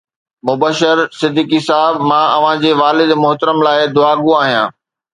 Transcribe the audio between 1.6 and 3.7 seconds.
صاحب، مان اوهان جي والد محترم جي